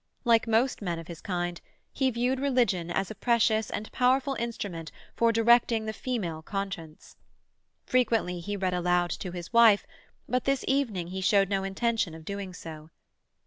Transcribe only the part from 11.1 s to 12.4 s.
showed no intention of